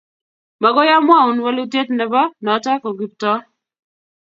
[0.61, 3.39] Magoi amwaun walutiet nebo notok koKiptooo